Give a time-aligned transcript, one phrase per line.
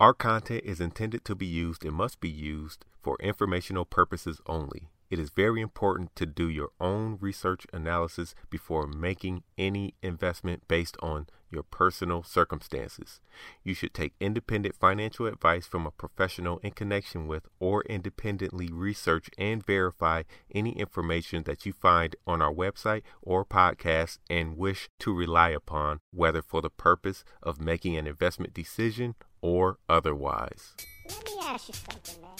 [0.00, 4.90] Our content is intended to be used and must be used for informational purposes only.
[5.10, 10.96] It is very important to do your own research analysis before making any investment based
[11.00, 13.20] on your personal circumstances.
[13.64, 19.30] You should take independent financial advice from a professional in connection with or independently research
[19.38, 25.14] and verify any information that you find on our website or podcast and wish to
[25.14, 30.74] rely upon, whether for the purpose of making an investment decision or otherwise.
[31.08, 32.36] Let me ask you something, man.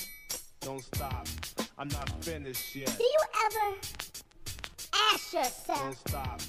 [0.60, 1.26] Don't stop.
[1.80, 2.92] I'm not finished yet.
[2.98, 3.76] Do you ever
[5.12, 6.40] ask Don't yourself, stop.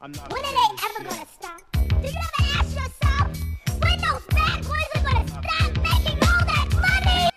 [0.00, 0.56] I'm not when are they
[0.86, 1.10] ever yet.
[1.10, 1.60] gonna stop?
[1.72, 3.38] Do you ever ask yourself,
[3.82, 5.44] when those bad boys are gonna stop
[5.76, 6.68] making all that
[7.04, 7.28] money?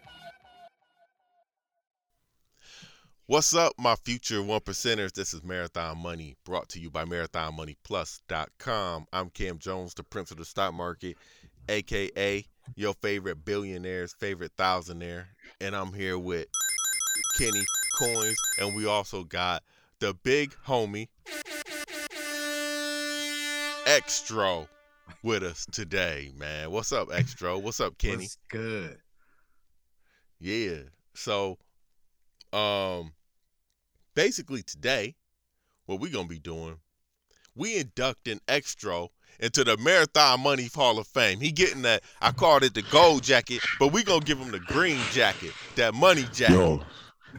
[3.25, 5.11] What's up, my future one percenters?
[5.11, 9.07] This is Marathon Money, brought to you by MarathonMoneyPlus.com.
[9.11, 11.17] I'm Cam Jones, the Prince of the Stock Market,
[11.67, 12.45] aka
[12.75, 15.25] your favorite billionaire's favorite thousandaire,
[15.59, 16.47] and I'm here with
[17.41, 17.65] Kenny
[17.97, 19.63] Coins, and we also got
[19.97, 21.07] the big homie
[23.87, 24.67] Extro
[25.23, 26.69] with us today, man.
[26.69, 27.59] What's up, Extro?
[27.59, 28.17] What's up, Kenny?
[28.17, 28.99] What's good?
[30.39, 30.81] Yeah.
[31.15, 31.57] So,
[32.53, 33.11] um,
[34.13, 35.15] basically today,
[35.87, 36.77] what we're gonna be doing,
[37.55, 39.07] we inducting Extro
[39.39, 41.39] into the Marathon Money Hall of Fame.
[41.39, 42.03] He getting that.
[42.21, 45.95] I called it the gold jacket, but we gonna give him the green jacket, that
[45.95, 46.81] money jacket, Yo,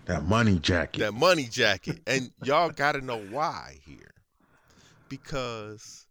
[0.06, 1.00] that money jacket.
[1.00, 2.00] that money jacket.
[2.06, 4.14] And y'all gotta know why here,
[5.08, 6.06] because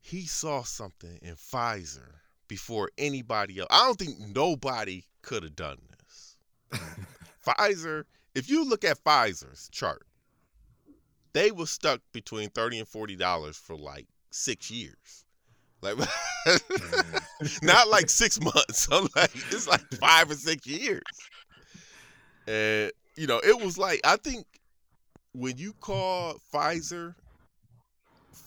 [0.00, 2.12] he saw something in Pfizer
[2.48, 3.68] before anybody else.
[3.70, 6.36] I don't think nobody could have done this.
[7.46, 10.06] Pfizer, if you look at Pfizer's chart,
[11.32, 15.24] they were stuck between 30 and 40 dollars for like six years.
[15.82, 15.96] Like
[16.46, 17.62] mm.
[17.62, 18.88] not like six months.
[18.92, 21.02] I'm like, it's like five or six years.
[22.46, 24.46] And you know, it was like I think
[25.32, 27.14] when you call Pfizer,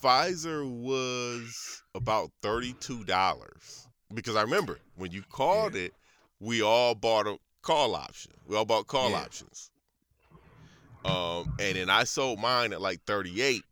[0.02, 3.86] Pfizer was about thirty-two dollars.
[4.12, 5.94] Because I remember when you called it,
[6.40, 8.32] we all bought a call option.
[8.46, 9.18] We all bought call Yeah.
[9.18, 9.70] options.
[11.04, 13.64] Um, and then I sold mine at like 38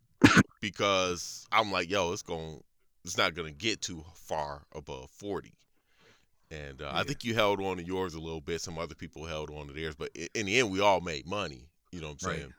[0.61, 2.63] because I'm like, yo, it's going
[3.05, 5.53] it's not gonna get too far above 40.
[6.51, 8.61] And uh, I think you held on to yours a little bit.
[8.61, 11.69] Some other people held on to theirs, but in the end, we all made money.
[11.93, 12.39] You know what I'm Right.
[12.41, 12.55] saying?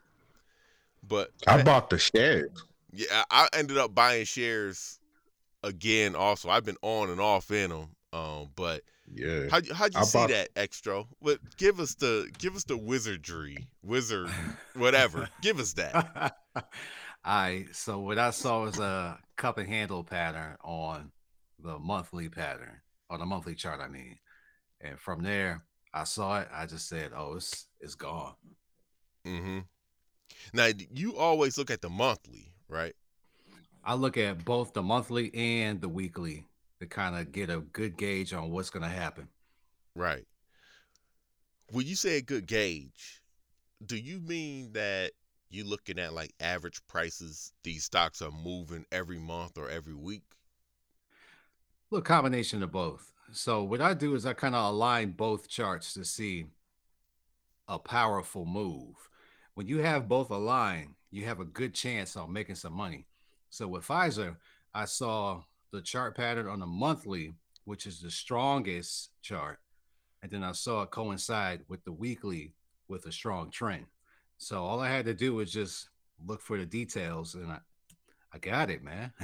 [1.07, 2.51] But I bought the shares.
[2.91, 4.99] yeah, I ended up buying shares
[5.63, 6.15] again.
[6.15, 7.87] Also, I've been on and off in them.
[8.11, 9.47] Um, but Yeah.
[9.49, 11.05] how'd you, how'd you I see bought- that extra?
[11.21, 14.29] But give us the give us the wizardry, wizard,
[14.75, 15.29] whatever.
[15.41, 16.35] give us that.
[16.55, 16.63] All
[17.25, 17.65] right.
[17.73, 21.11] So what I saw was a cup and handle pattern on
[21.59, 24.17] the monthly pattern, or the monthly chart, I mean.
[24.81, 26.47] And from there, I saw it.
[26.53, 28.35] I just said, "Oh, it's it's gone."
[29.25, 29.59] Mm-hmm.
[30.53, 32.95] Now you always look at the monthly, right?
[33.83, 36.45] I look at both the monthly and the weekly
[36.79, 39.27] to kind of get a good gauge on what's going to happen.
[39.95, 40.25] Right.
[41.71, 43.21] When you say a good gauge,
[43.85, 45.11] do you mean that
[45.49, 50.23] you're looking at like average prices these stocks are moving every month or every week?
[51.91, 53.11] Little combination of both.
[53.31, 56.45] So what I do is I kind of align both charts to see
[57.67, 58.95] a powerful move.
[59.55, 63.05] When you have both aligned, you have a good chance on making some money.
[63.49, 64.37] So with Pfizer,
[64.73, 65.41] I saw
[65.71, 67.33] the chart pattern on the monthly,
[67.65, 69.59] which is the strongest chart,
[70.21, 72.53] and then I saw it coincide with the weekly
[72.87, 73.85] with a strong trend.
[74.37, 75.89] So all I had to do was just
[76.25, 77.59] look for the details, and I,
[78.31, 79.11] I got it, man.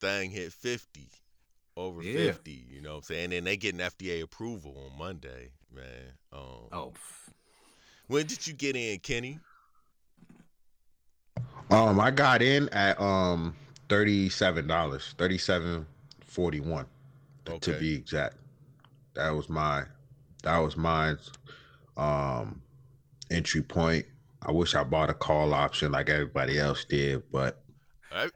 [0.00, 1.08] Thing hit 50,
[1.76, 2.32] over Yeah.
[2.32, 3.24] 50, you know what I'm saying?
[3.24, 6.12] And then they getting FDA approval on Monday, man.
[6.32, 6.92] Um, oh,
[8.08, 9.38] When did you get in, Kenny?
[11.70, 13.56] Um, I got in at um
[13.88, 15.84] thirty-seven dollars, thirty-seven
[16.24, 16.86] forty-one,
[17.60, 18.36] to be exact.
[19.14, 19.84] That was my,
[20.44, 21.16] that was my,
[21.96, 22.60] um,
[23.30, 24.06] entry point.
[24.46, 27.62] I wish I bought a call option like everybody else did, but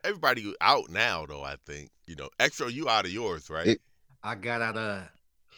[0.04, 1.90] Everybody out now, though, I think.
[2.06, 3.66] You know, extra, you out of yours, right?
[3.66, 3.80] It-
[4.22, 5.08] I got out of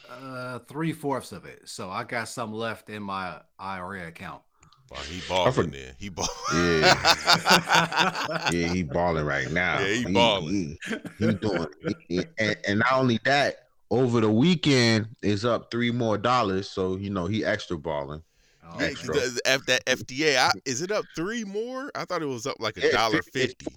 [0.09, 4.41] uh, three fourths of it, so I got some left in my IRA account.
[4.89, 5.95] Well, he balling for- there.
[5.99, 6.29] He balling.
[6.53, 9.79] yeah, yeah, he balling right now.
[9.79, 10.77] Yeah, he balling.
[10.87, 11.67] He, he doing,
[12.07, 16.95] he- and, and not only that, over the weekend is up three more dollars, so
[16.95, 18.21] you know he extra balling.
[18.65, 19.13] Oh, Yeah, Extra.
[19.15, 21.91] the- the F- that FDA, I, is it up three more?
[21.95, 23.67] I thought it was up like a dollar fifty.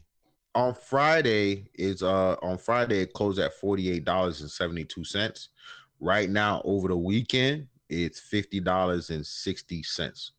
[0.54, 5.04] on Friday is uh on Friday it closed at forty eight dollars and seventy two
[5.04, 5.48] cents.
[6.00, 10.32] Right now, over the weekend, it's fifty dollars and sixty cents.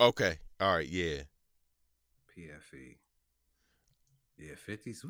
[0.00, 0.38] Okay.
[0.60, 0.88] All right.
[0.88, 1.22] Yeah.
[2.36, 2.96] PFE.
[4.38, 5.02] Yeah, 50s.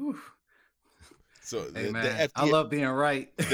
[1.50, 1.60] Whew.
[1.60, 3.28] So Hey the, the man, I love being right.
[3.38, 3.48] hey,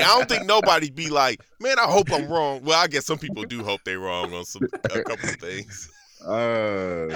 [0.00, 1.78] I don't think nobody be like, man.
[1.78, 2.62] I hope I'm wrong.
[2.62, 5.90] Well, I guess some people do hope they're wrong on some a couple of things.
[6.26, 7.08] Uh,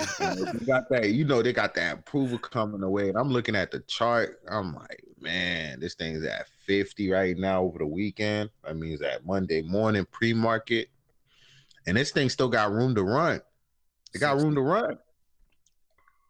[0.52, 1.10] you got that.
[1.10, 4.40] You know they got that approval coming away, and I'm looking at the chart.
[4.48, 8.48] I'm like, man, this thing's at 50 right now over the weekend.
[8.64, 10.88] That means that Monday morning pre-market,
[11.86, 13.42] and this thing still got room to run.
[14.14, 14.96] It got room to run.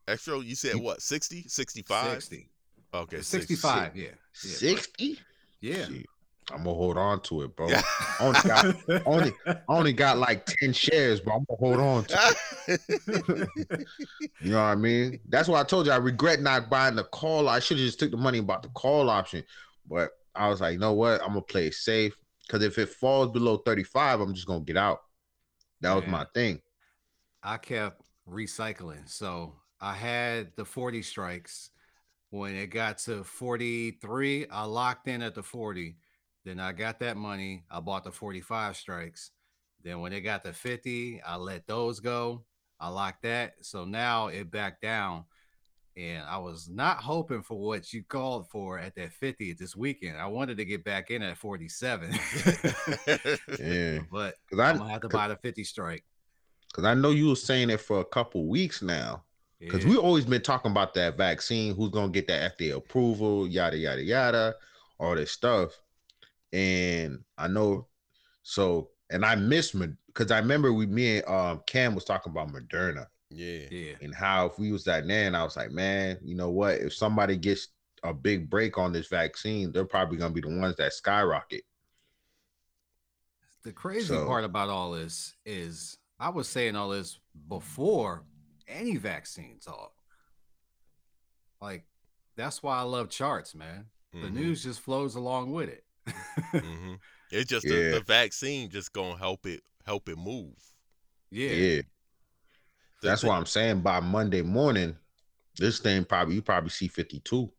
[0.07, 1.01] Extra, you said what?
[1.03, 2.13] 60, 65?
[2.23, 2.51] 60.
[2.93, 4.05] Okay, 65, yeah.
[4.05, 4.11] Yeah.
[4.35, 5.19] 60.
[5.61, 5.87] Yeah.
[5.87, 6.07] Shit,
[6.53, 7.69] I'm gonna hold on to it, bro.
[7.71, 7.83] I
[8.21, 9.33] only got only
[9.69, 12.37] only got like 10 shares, but I'm gonna hold on to
[12.69, 13.89] it.
[14.41, 15.21] You know what I mean?
[15.29, 17.49] That's why I told you I regret not buying the call.
[17.49, 19.43] I should have just took the money and bought the call option.
[19.89, 21.23] But I was like, you know what?
[21.23, 22.15] I'm gonna play it safe.
[22.49, 25.01] Cause if it falls below 35, I'm just gonna get out.
[25.81, 26.11] That was Yeah.
[26.11, 26.61] my thing.
[27.43, 29.09] I kept recycling.
[29.09, 29.55] So
[29.85, 31.69] I had the 40 strikes.
[32.31, 35.99] When it got to 43, I locked in at the 40.
[36.47, 37.65] Then I got that money.
[37.71, 39.31] I bought the 45 strikes.
[39.83, 42.45] Then when it got to 50, I let those go.
[42.81, 43.57] I locked that.
[43.61, 45.27] So now it backed down.
[45.99, 50.17] And I was not hoping for what you called for at that 50 this weekend.
[50.17, 52.11] I wanted to get back in at 47.
[53.61, 53.99] Yeah.
[54.11, 56.05] but I I'm gonna have to buy the 50 strike.
[56.73, 59.23] cause I know you were saying it for a couple weeks now.
[59.65, 59.91] Because Yeah.
[59.91, 64.03] we always been talking about that vaccine, who's gonna get that FDA approval, yada yada
[64.03, 64.55] yada,
[64.99, 65.81] all this stuff.
[66.53, 67.89] And I know,
[68.43, 69.75] so and I miss
[70.07, 73.67] because I remember we me and um Cam was talking about Moderna yeah.
[73.71, 73.95] yeah.
[74.01, 76.75] and how if we was that man, I was like, man, you know what?
[76.81, 77.69] If somebody gets
[78.03, 81.63] a big break on this vaccine, they're probably gonna be the ones that skyrocket.
[83.63, 87.19] The crazy So- part about all this is I was saying all this
[87.49, 88.25] before
[88.69, 89.93] any vaccine talk.
[91.61, 91.85] Like
[92.37, 93.87] that's why I love charts, man.
[94.13, 95.85] The Mhm, news just flows along with it.
[96.53, 96.99] mhm.
[97.31, 97.91] It's just Yeah.
[97.91, 100.55] the, the vaccine just gonna help it help it move.
[101.31, 101.51] yeah.
[101.51, 101.83] Yeah.
[103.01, 104.97] The- That's the- why I'm saying by Monday morning,
[105.57, 107.53] this thing probably you probably see 52.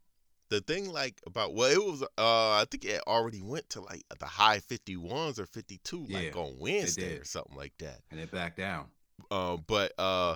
[0.49, 2.07] the thing like about well it was uh
[2.51, 7.17] I think it already went to like the high 51s or 52 like on Wednesday
[7.17, 8.01] or something like that.
[8.11, 8.85] And it backed down.
[9.31, 10.35] Uh, but uh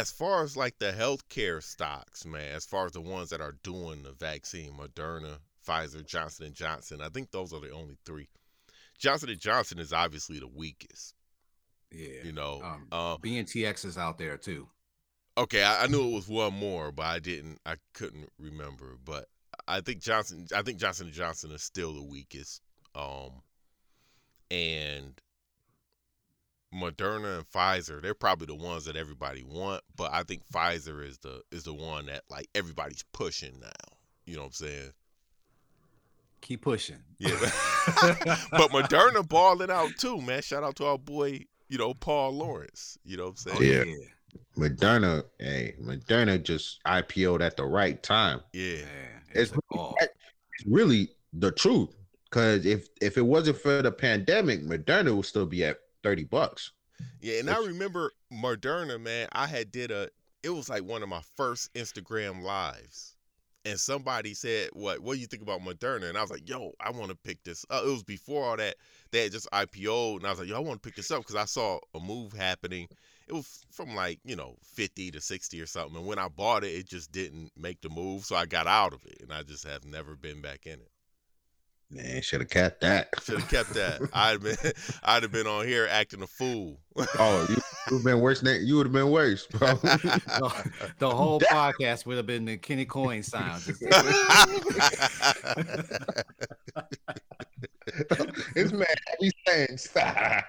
[0.00, 3.56] as far as like the healthcare stocks, man, as far as the ones that are
[3.62, 8.28] doing the vaccine, Moderna, Pfizer, Johnson and Johnson, I think those are the only three.
[8.98, 11.14] Johnson and Johnson is obviously the weakest,
[11.92, 12.22] Yeah.
[12.24, 12.60] you know.
[12.62, 14.68] Um, uh, BNTX is out there too.
[15.38, 17.58] Okay, I, I knew it was one more, but I didn't.
[17.64, 18.96] I couldn't remember.
[19.04, 19.26] But
[19.68, 20.46] I think Johnson.
[20.54, 22.60] I think Johnson and Johnson is still the weakest.
[22.94, 23.42] Um,
[24.50, 25.18] and
[26.74, 29.82] Moderna and Pfizer, they're probably the ones that everybody want.
[29.96, 33.96] But I think Pfizer is the is the one that like everybody's pushing now.
[34.24, 34.92] You know what I'm saying?
[36.40, 37.02] Keep pushing.
[37.18, 37.30] Yeah.
[38.52, 40.42] but Moderna balling out too, man.
[40.42, 42.98] Shout out to our boy, you know, Paul Lawrence.
[43.04, 43.86] You know what I'm Oh, saying?
[43.88, 44.04] Yeah.
[44.56, 48.40] Moderna, hey, Moderna just IPO'd at the right time.
[48.52, 48.76] Yeah.
[48.76, 49.90] Man, It's it's a.
[50.00, 51.96] It's really the truth.
[52.30, 56.72] Cause if if it wasn't for the pandemic, Moderna would still be at 30 bucks.
[57.20, 59.28] Yeah, and I remember Moderna, man.
[59.32, 60.08] I had did a.
[60.42, 63.16] It was like one of my first Instagram lives,
[63.64, 65.00] and somebody said, "What?
[65.00, 67.42] What do you think about Moderna?" And I was like, "Yo, I want to pick
[67.44, 67.84] this." up.
[67.84, 68.76] It was before all that.
[69.10, 71.20] They had just IPO, and I was like, "Yo, I want to pick this up
[71.20, 72.88] because I saw a move happening."
[73.28, 76.64] It was from like you know fifty to sixty or something, and when I bought
[76.64, 79.42] it, it just didn't make the move, so I got out of it, and I
[79.42, 80.89] just have never been back in it.
[81.92, 83.08] Man, should have kept that.
[83.24, 84.00] Should have kept that.
[84.12, 84.56] I'd been,
[85.02, 86.78] I'd have been on here acting a fool.
[87.18, 89.74] Oh, you would have been worse than you would have been worse, bro.
[89.74, 93.62] the, the whole podcast would have been the Kenny Coin sound.
[93.62, 93.80] Just-
[98.54, 98.86] this man,
[99.18, 100.44] he's saying stop.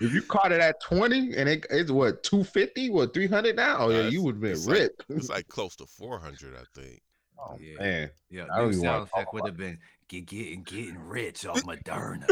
[0.00, 3.76] if you caught it at 20 and it, it's what 250, what 300 now?
[3.80, 5.04] Oh, yeah, you would have been it's like- ripped.
[5.08, 7.00] It's like close to 400, I think.
[7.44, 7.78] Oh, Yeah.
[7.78, 8.10] man.
[8.30, 11.46] yeah, I don't new even wanna sound effect would have been get, getting getting rich
[11.46, 12.26] off Moderna.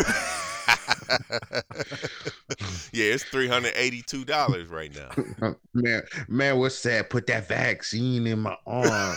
[2.93, 5.55] yeah, it's $382 right now.
[5.75, 7.09] Man, man, what's sad?
[7.11, 9.17] Put that vaccine in my arm.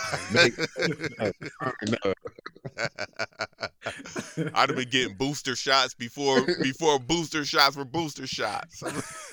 [4.54, 8.82] I'd have been getting booster shots before before booster shots were booster shots.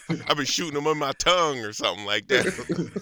[0.09, 2.93] I've been shooting them on my tongue or something like that.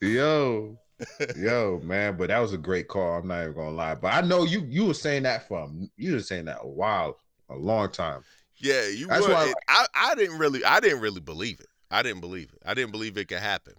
[0.00, 0.78] Yo,
[1.36, 3.18] yo, man, but that was a great call.
[3.18, 3.94] I'm not even gonna lie.
[3.94, 7.18] But I know you you were saying that for you were saying that a while,
[7.48, 8.22] a long time.
[8.56, 9.32] Yeah, you That's would.
[9.32, 11.68] why I and I, I didn't really I didn't really believe it.
[11.90, 12.62] I didn't believe it.
[12.64, 13.74] I didn't believe it could happen.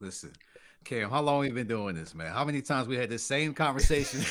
[0.00, 0.32] Listen,
[0.84, 2.32] Cam, how long we been doing this, man?
[2.32, 4.20] How many times we had the same conversation?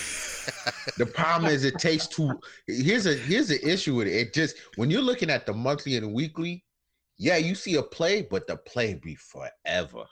[0.98, 2.39] The problem is it takes too.
[2.67, 4.13] Here's a here's the issue with it.
[4.13, 6.65] It just when you're looking at the monthly and weekly,
[7.17, 10.05] yeah, you see a play, but the play be forever,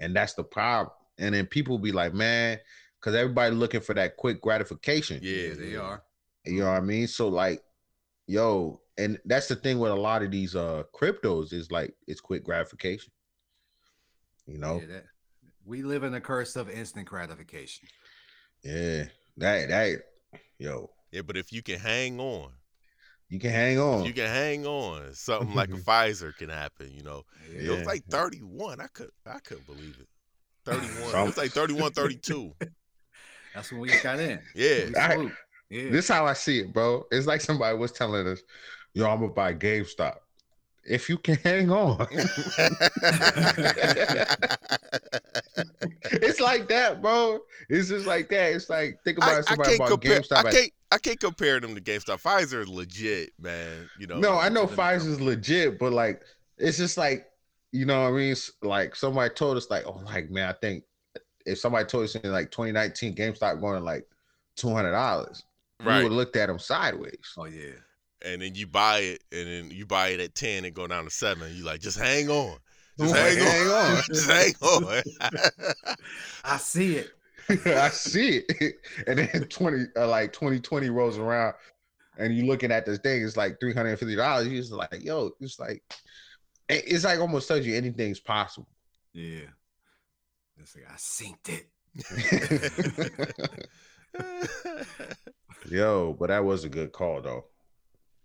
[0.00, 0.94] and that's the problem.
[1.18, 2.58] And then people be like, man,
[2.98, 5.20] because everybody looking for that quick gratification.
[5.22, 6.02] Yeah, they are.
[6.44, 7.06] You know what I mean?
[7.06, 7.62] So like,
[8.26, 12.20] yo, and that's the thing with a lot of these uh cryptos is like it's
[12.20, 13.12] quick gratification.
[14.46, 15.04] You know, Yeah, that,
[15.64, 17.88] we live in a curse of instant gratification.
[18.64, 19.04] yeah,
[19.36, 20.00] that that
[20.58, 22.52] yo, Yeah, but if you can hang on,
[23.30, 24.04] you can hang on.
[24.04, 26.90] you can hang on, something like a Pfizer can happen.
[26.92, 28.80] You know, it was like 31.
[28.80, 30.08] I could I couldn't believe it.
[30.66, 31.10] 31.
[31.10, 32.52] Some- it was like 31, 32.
[33.54, 34.40] That's when we got in.
[34.54, 34.84] Yeah.
[34.88, 35.30] We I-
[35.70, 35.90] yeah.
[35.90, 37.04] This how I see it, bro.
[37.12, 38.40] It's like somebody was telling us,
[38.92, 40.16] "Yo, I'm gonna buy GameStop."
[40.84, 42.06] If you can hang on,
[46.12, 47.40] it's like that, bro.
[47.68, 48.52] It's just like that.
[48.52, 50.20] It's like think about I, it, I somebody can't bought compare.
[50.20, 50.44] GameStop.
[50.44, 50.72] I at- can't.
[50.92, 52.20] I can't compare them to GameStop.
[52.20, 53.88] Pfizer is legit, man.
[53.98, 54.18] You know.
[54.18, 56.22] no, I know Pfizer's legit, but like
[56.58, 57.26] it's just like
[57.72, 58.32] you know what I mean.
[58.32, 60.84] It's like somebody told us, like, oh, like man, I think
[61.46, 64.06] if somebody told us in like 2019, GameStop going to like
[64.56, 65.44] two hundred dollars,
[65.80, 66.02] we right.
[66.02, 67.34] would looked at them sideways.
[67.38, 67.72] Oh yeah.
[68.24, 71.04] And then you buy it, and then you buy it at ten and go down
[71.04, 71.54] to seven.
[71.54, 72.56] You like just hang on,
[72.98, 74.02] just Like, hang, hang on, on.
[74.12, 75.02] just hang on.
[76.44, 77.10] I see it.
[77.66, 78.76] I see it.
[79.06, 81.54] And then 20 uh, like 2020 rolls around
[82.18, 84.44] and you looking at this thing, it's like $350.
[84.44, 85.82] You're just like, yo, it's like
[86.68, 88.68] it's like almost tells you anything's possible.
[89.12, 89.48] Yeah.
[90.58, 91.66] It's like I synced it.
[95.70, 97.46] yo, but that was a good call though.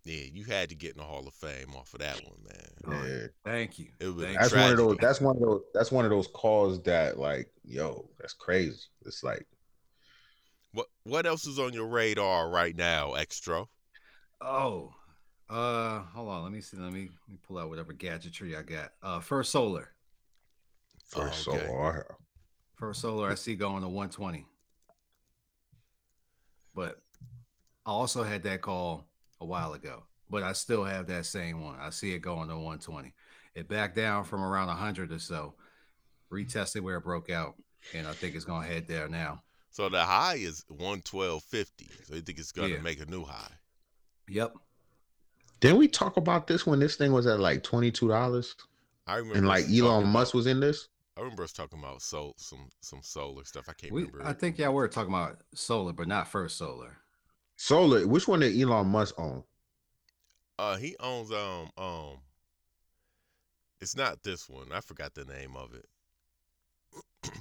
[0.06, 2.70] Yeah, you had to get in the Hall of Fame off of that one, man.
[2.88, 3.28] Oh, Yeah.
[3.44, 3.88] Thank you.
[4.00, 4.60] It was That's you.
[4.60, 8.08] one of those that's one of those that's one of those calls that like, yo,
[8.20, 8.80] that's crazy.
[9.06, 9.46] It's like
[10.74, 13.66] What What else is on your radar right now, Extra?
[14.42, 14.94] Oh,
[15.50, 16.44] uh, hold on.
[16.44, 16.78] Let me see.
[16.78, 18.92] Let me let me pull out whatever gadgetry I got.
[19.02, 19.90] Uh, First Solar.
[21.08, 21.66] first Oh, okay.
[21.68, 22.16] so
[22.76, 24.46] First Solar, I see going to 120.
[26.76, 27.02] But
[27.86, 29.08] I also had that call
[29.42, 31.78] a while ago, but I still have that same one.
[31.80, 33.14] I see it going to 120.
[33.56, 35.56] It backed down from around 100 or so,
[36.32, 37.56] retested where it broke out,
[37.94, 39.42] and I think it's going to head there now.
[39.72, 41.90] So the high is one twelve fifty.
[42.06, 42.80] So you think it's gonna Yeah.
[42.80, 43.52] make a new high?
[44.30, 44.56] Yep.
[45.60, 48.56] Didn't we talk about this when this thing was at like $22
[49.08, 49.38] I remember.
[49.38, 50.88] and like us talking Elon Musk was in this?
[51.18, 53.66] I remember us talking about sol- some some solar stuff.
[53.68, 54.26] I can't We, remember.
[54.26, 56.98] I think y'all were talking about solar, but not First Solar.
[57.56, 59.44] Solar, which one did Elon Musk own?
[60.60, 62.18] Uh, he owns um um.
[63.82, 64.72] It's not this one.
[64.74, 65.86] I forgot the name of it.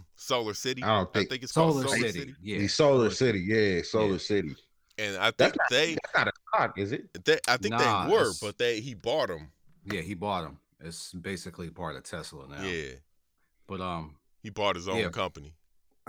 [0.16, 0.82] Solar City.
[0.82, 2.00] I don't think- it's Solar, called City.
[2.02, 2.34] Solar City.
[2.42, 2.58] Yeah.
[2.58, 4.18] the Solar City, yeah, Solar Yeah.
[4.18, 4.56] City.
[4.98, 7.24] And I That's think not, they, that's not a stock, is it?
[7.24, 9.50] they, I think Nah, they were, but they he bought them.
[9.84, 10.58] Yeah, he bought them.
[10.80, 12.62] It's basically part of Tesla now.
[12.62, 12.92] Yeah,
[13.66, 15.08] But um, he bought his own Yeah.
[15.08, 15.54] company.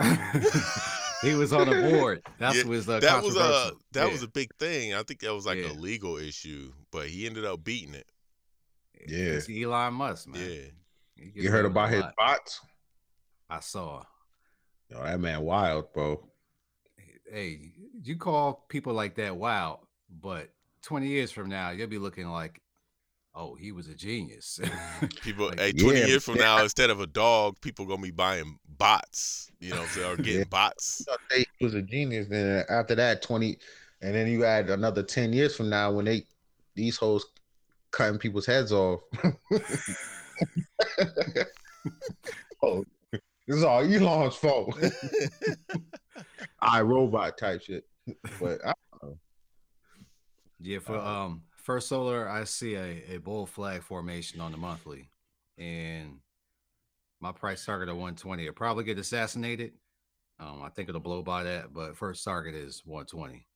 [1.26, 2.22] he was on the board.
[2.40, 4.12] That's Yeah, was the that was a that Yeah.
[4.12, 4.94] was uh, uh, a big thing.
[4.94, 5.72] I think that was like Yeah.
[5.72, 8.08] a legal issue, but he ended up beating it.
[9.08, 9.34] Yeah.
[9.34, 10.42] It's Elon Musk, man.
[10.50, 10.62] Yeah,
[11.34, 12.60] He You heard about his bots?
[13.50, 14.04] I saw.
[14.90, 16.30] Yo, that man wild, bro.
[17.32, 17.72] Hey,
[18.04, 19.80] you call people like that wild,
[20.10, 20.50] but
[20.84, 22.62] 20 years from now, you'll be looking like,
[23.34, 24.60] oh, he was a genius.
[25.22, 25.48] people.
[25.48, 26.44] Like, hey, twenty Yeah, years from yeah.
[26.44, 29.52] now, instead of a dog, people gonna be buying bots.
[29.60, 30.44] You know, so or getting Yeah.
[30.50, 31.04] bots.
[31.06, 32.28] thought they was a genius.
[32.28, 33.58] Then after that, 20,
[34.02, 36.26] and then you add another 10 years from now when they
[36.76, 37.26] these hoes
[37.92, 39.02] cutting people's heads off.
[42.62, 44.78] oh, this is all Elon's fault.
[46.60, 47.86] I robot type shit.
[48.40, 48.74] But I,
[50.60, 54.58] yeah, for Uh, um first solar, I see a, a bull flag formation on the
[54.58, 55.10] monthly,
[55.58, 56.20] and
[57.26, 58.44] my price target of 120.
[58.44, 59.72] It'll probably get assassinated.
[60.40, 63.48] Um, I think it'll blow by that, but first target is 120.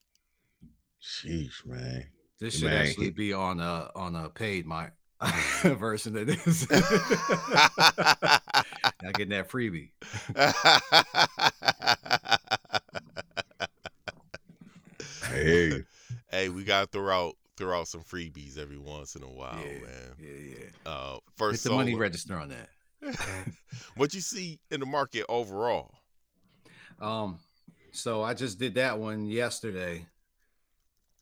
[1.02, 2.08] sheesh, man.
[2.40, 4.90] This should Man, actually he- be on a on a paid my
[5.64, 6.68] version of this.
[6.72, 6.84] Not
[9.14, 9.92] getting that freebie.
[15.28, 15.84] Hey,
[16.32, 19.80] hey, we gotta throw out throw out some freebies every once in a while, yeah,
[19.80, 20.16] man.
[20.18, 20.66] yeah, yeah.
[20.92, 22.70] Uh, Hit first, the money register on that.
[23.96, 25.92] what you see in the market overall?
[27.00, 27.40] Um,
[27.92, 30.06] so I just did that one yesterday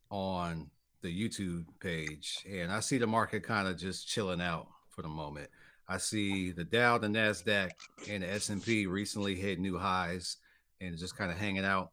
[0.10, 0.70] on
[1.02, 5.08] the YouTube page, and I see the market kind of just chilling out for the
[5.08, 5.50] moment.
[5.88, 7.72] I see the Dow, the Nasdaq,
[8.10, 10.38] and the S and P recently hit new highs,
[10.82, 11.92] and just kind of hanging out.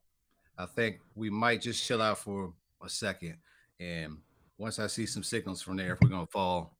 [0.59, 3.37] I think we might just chill out for a second,
[3.79, 4.19] and
[4.59, 6.74] once I see some signals from there, if we're gonna fall,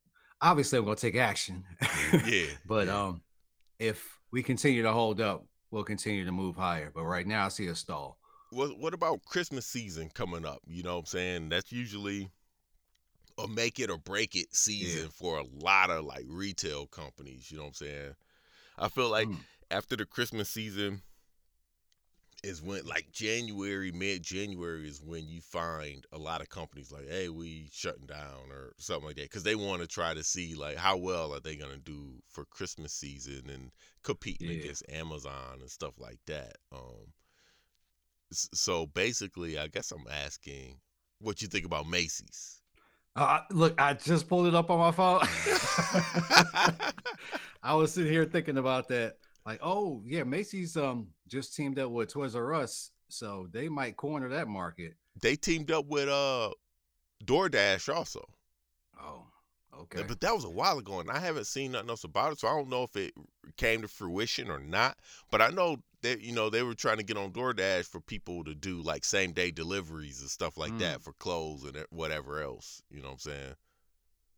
[0.49, 1.63] obviously I'm gonna take action.
[2.25, 3.03] Yeah, But yeah.
[3.07, 3.21] um,
[3.79, 6.91] if we continue to hold up, we'll continue to move higher.
[6.93, 8.17] But right now, I see a stall.
[8.51, 10.59] what what about Christmas season coming up?
[10.67, 11.49] You know what I'm saying?
[11.49, 12.29] That's usually
[13.37, 15.09] a make it or break it season Yeah.
[15.11, 17.51] for a lot of like retail companies.
[17.51, 18.15] You know what I'm saying?
[18.77, 19.39] I feel like Mm.
[19.71, 21.01] after the Christmas season
[22.43, 27.07] is when like January, mid January is when you find a lot of companies like,
[27.09, 29.31] hey, we shutting down or something like that.
[29.31, 32.45] Cause they want to try to see like how well are they gonna do for
[32.45, 33.71] Christmas season and
[34.03, 34.49] competing Yeah.
[34.49, 36.57] against Amazon and stuff like that.
[36.71, 37.13] Um
[38.31, 40.79] so basically I guess I'm asking
[41.19, 42.61] what you think about Macy's.
[43.15, 45.21] Uh, look, I just pulled it up on my phone.
[47.63, 49.15] I was sitting here thinking about that.
[49.45, 53.95] Like, oh yeah, Macy's um just teamed up with Toys R Us, so they might
[53.97, 54.95] corner that market.
[55.21, 56.51] they teamed up with uh
[57.23, 58.25] DoorDash also.
[58.99, 59.23] Oh,
[59.81, 60.03] okay.
[60.07, 62.47] But that was a while ago, and I haven't seen nothing else about it, so
[62.47, 63.13] I don't know if it
[63.57, 64.97] came to fruition or not.
[65.31, 68.43] But I know that you know they were trying to get on DoorDash for people
[68.45, 70.79] to do like same day deliveries and stuff like Mm.
[70.79, 72.81] that for clothes and whatever else.
[72.89, 73.55] You know what I'm saying?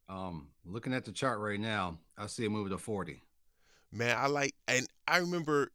[0.09, 3.21] Um, looking at the chart right now, I see it moving to forty.
[3.91, 5.71] Man, I like, and I remember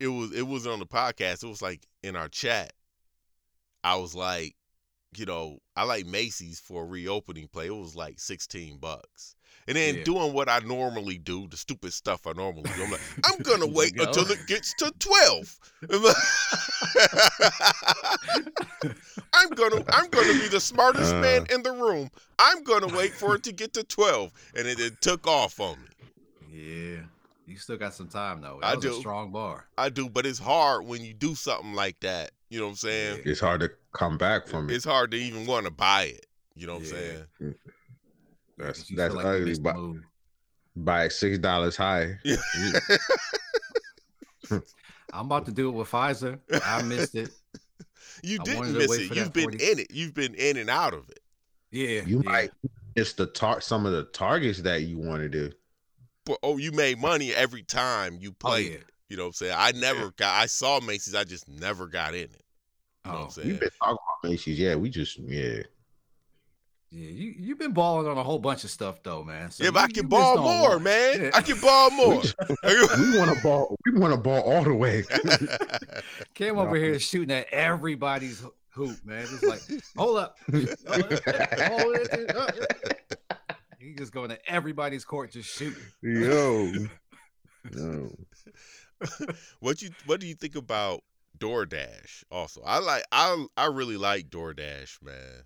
[0.00, 1.42] it was it wasn't on the podcast.
[1.44, 2.72] It was like in our chat.
[3.84, 4.54] I was like,
[5.16, 7.66] you know, I like Macy's for a reopening play.
[7.66, 9.34] It was like sixteen bucks.
[9.66, 10.04] And then Yeah.
[10.04, 12.82] doing what I normally do, the stupid stuff I normally do.
[12.84, 14.04] I'm like, I'm gonna wait go.
[14.04, 15.58] until it gets to twelve.
[19.32, 21.20] I'm gonna I'm gonna be the smartest Uh.
[21.20, 22.10] man in the room.
[22.38, 24.32] I'm gonna wait for it to get to twelve.
[24.56, 25.88] And it, it took off on me.
[26.58, 27.02] Yeah,
[27.46, 28.58] you still got some time though.
[28.62, 28.90] I That was do.
[28.96, 29.66] a strong bar.
[29.78, 32.32] I do, but it's hard when you do something like that.
[32.50, 33.22] You know what I'm saying?
[33.24, 34.74] it's hard to come back from it.
[34.74, 36.26] It's hard to even want to buy it.
[36.56, 36.88] You know what Yeah.
[36.88, 37.24] I'm saying?
[37.40, 37.48] Yeah,
[38.58, 39.44] That's 'cause you that's like ugly.
[39.50, 42.18] missed the But buy six dollars high.
[42.24, 42.36] Yeah.
[45.12, 46.38] I'm about to do it with Pfizer.
[46.64, 47.30] I missed it.
[48.22, 49.14] You I didn't miss it.
[49.14, 49.70] You've been 40.
[49.72, 49.90] in it.
[49.90, 51.20] You've been in and out of it.
[51.70, 52.30] Yeah, You yeah.
[52.30, 52.50] might
[52.96, 55.48] miss the tar- some of the targets that you wanted to.
[55.48, 55.54] But
[56.42, 58.78] oh, you made money every time you Oh, played yeah.
[58.78, 58.84] it.
[59.08, 59.54] You know what I'm saying?
[59.56, 60.34] I never got.
[60.34, 61.14] I saw Macy's.
[61.14, 62.42] I just never got in it.
[63.06, 63.48] You know what Oh, I'm saying?
[63.48, 64.58] We've been talking about Macy's.
[64.58, 65.62] Yeah, we just yeah.
[66.90, 69.50] Yeah, you you've been balling on a whole bunch of stuff though, man.
[69.50, 70.84] So yeah, but I can ball more, one.
[70.84, 71.20] man.
[71.22, 71.30] Yeah.
[71.34, 72.22] I can ball more.
[72.64, 73.76] We want to ball.
[73.84, 75.04] We want to ball all the way.
[76.34, 79.22] Came over here shooting at everybody's hoop, man.
[79.30, 79.60] It's like,
[79.98, 80.66] hold up, hold
[81.96, 82.50] it, uh,
[83.88, 85.82] he just going to everybody's court, just shooting.
[86.02, 86.72] Yo.
[87.74, 88.10] Yo.
[89.60, 91.02] what you What do you think about
[91.38, 92.24] DoorDash?
[92.30, 93.04] Also, I like.
[93.12, 95.44] I I really like DoorDash, man.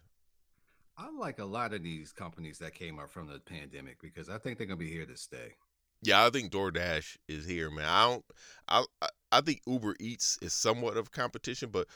[0.97, 4.39] I like a lot of these companies that came up from the pandemic because I
[4.39, 5.55] think they're gonna be here to stay.
[6.03, 7.87] Yeah, I think DoorDash is here, man.
[7.87, 8.25] I don't.
[8.69, 11.87] I- I think Uber Eats is somewhat of competition, but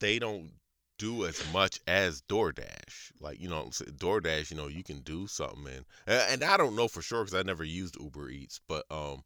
[0.00, 0.50] they don't
[0.98, 3.12] do as much as DoorDash.
[3.20, 6.88] Like you know, DoorDash, you know, you can do something, and and I don't know
[6.88, 9.22] for sure because I never used Uber Eats, but um,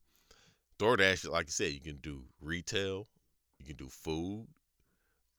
[0.78, 3.08] DoorDash, like I said, you can do retail,
[3.58, 4.46] you can do food,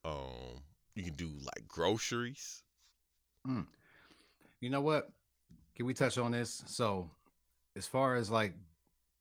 [0.03, 0.63] um,
[0.95, 2.63] you can do like groceries.
[4.61, 5.09] You know what?
[5.75, 6.63] Can we touch on this?
[6.67, 7.09] So,
[7.75, 8.53] as far as like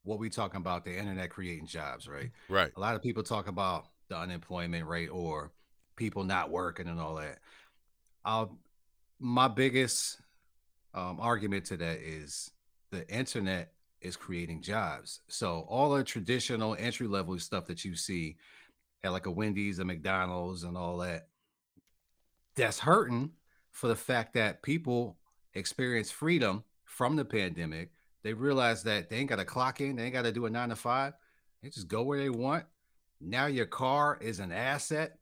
[0.03, 2.31] what we talking about, the internet creating jobs, right?
[2.49, 2.71] Right.
[2.75, 5.51] A lot of people talk about the unemployment rate or
[5.95, 7.39] people not working and all that.
[8.25, 8.45] Uh,
[9.19, 10.19] my biggest
[10.93, 12.51] um, argument to that is
[12.91, 15.21] the internet is creating jobs.
[15.27, 18.37] So all the traditional entry level stuff that you see
[19.03, 21.27] at like a Wendy's, a McDonald's, and all that,
[22.55, 23.31] that's hurting
[23.71, 25.17] for the fact that people
[25.53, 27.91] experience freedom from the pandemic.
[28.23, 30.49] They realize that they ain't got to clock in, they ain't got to do a
[30.49, 31.13] nine to five.
[31.61, 32.65] They just go where they want.
[33.19, 35.17] Now your car is an asset.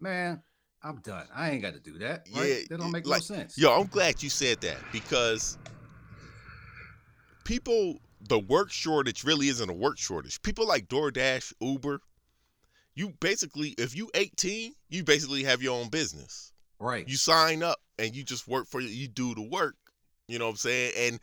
[0.00, 0.42] Man,
[0.82, 1.26] I'm done.
[1.34, 2.26] I ain't got to do that.
[2.34, 2.48] Right?
[2.48, 3.58] Yeah, that don't make like, no sense.
[3.58, 5.58] Yo, I'm glad you said that because
[7.44, 10.40] people, the work shortage really isn't a work shortage.
[10.42, 12.00] People like DoorDash, Uber,
[12.94, 16.52] You basically, if you 18, you basically have your own business.
[16.78, 17.06] Right.
[17.06, 19.76] You sign up and you just work for you do the work.
[20.28, 20.92] You know what I'm saying?
[20.96, 21.20] And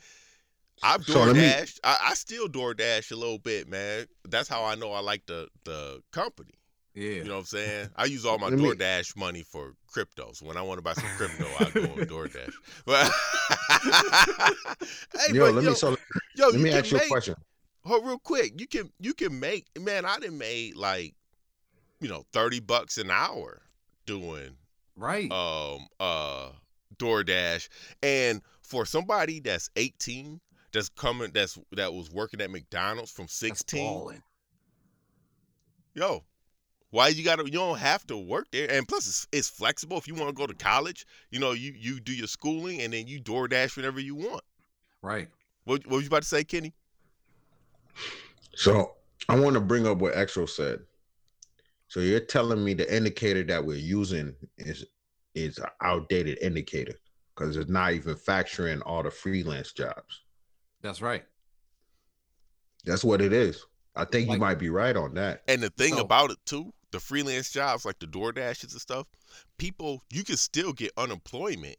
[0.83, 1.79] I've So me- DoorDash.
[1.83, 4.05] I, I still DoorDash a little bit, man.
[4.27, 6.53] That's how I know I like the the company.
[6.97, 7.11] Yeah.
[7.11, 7.89] You know what I'm saying?
[7.95, 10.31] I use all my Let me- DoorDash money for crypto.
[10.33, 12.53] So when I want to buy some crypto, I go on DoorDash.
[12.85, 13.05] But
[15.13, 15.95] hey, yo, but let yo, me so
[16.35, 17.35] yo, let you me ask you a question.
[17.85, 18.59] Hold real quick.
[18.59, 20.05] You can you can make man.
[20.05, 21.13] I done made like
[22.01, 23.61] you know thirty bucks an hour
[24.07, 24.57] doing
[24.95, 25.31] right.
[25.31, 26.49] um uh
[26.97, 27.69] DoorDash,
[28.01, 30.41] and for somebody that's eighteen
[30.73, 34.23] that's coming that's that was working at McDonald's from sixteen.
[35.93, 36.23] Yo,
[36.89, 37.43] why you gotta?
[37.43, 39.97] You don't have to work there, and plus it's, it's flexible.
[39.97, 42.93] If you want to go to college, you know you you do your schooling and
[42.93, 44.43] then you DoorDash whenever you want.
[45.01, 45.27] Right.
[45.65, 46.73] What what was you about to say, Kenny?
[48.55, 48.95] So
[49.29, 50.79] I want to bring up what Exo said.
[51.89, 54.85] So you're telling me the indicator that we're using is
[55.35, 56.95] is an outdated indicator
[57.35, 60.21] because it's not even factoring all the freelance jobs.
[60.81, 61.23] That's right.
[62.85, 63.63] That's what it is.
[63.95, 65.43] I think Like- you might be right on that.
[65.47, 69.07] And the thing So- about it too, the freelance jobs like the DoorDashes and stuff,
[69.57, 71.77] people you can still get unemployment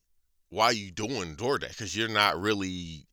[0.50, 3.04] while you doing DoorDash because you're not really.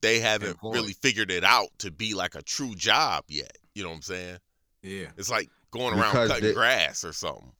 [0.00, 0.74] They haven't Employed.
[0.74, 3.58] really figured it out to be like a true job yet.
[3.74, 4.38] You know what I'm saying?
[4.82, 5.08] Yeah.
[5.18, 7.52] It's like going around Because cutting they- grass or something.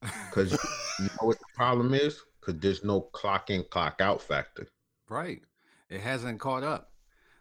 [0.00, 0.52] Because
[0.98, 2.20] you know what the problem is?
[2.40, 4.66] Because there's no clock in, clock out factor.
[5.10, 5.42] Right.
[5.90, 6.90] It hasn't caught up.